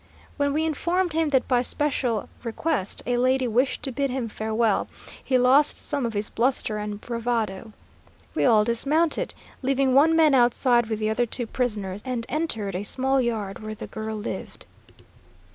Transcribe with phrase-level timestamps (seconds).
[0.35, 4.87] When we informed him that by special request a lady wished to bid him farewell,
[5.23, 7.71] he lost some of his bluster and bravado.
[8.33, 12.81] We all dismounted, leaving one man outside with the other two prisoners, and entered a
[12.81, 14.65] small yard where the girl lived.